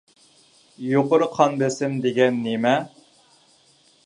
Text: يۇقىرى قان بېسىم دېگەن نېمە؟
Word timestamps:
يۇقىرى 0.85 1.27
قان 1.35 1.53
بېسىم 1.61 2.01
دېگەن 2.07 2.43
نېمە؟ 2.47 2.73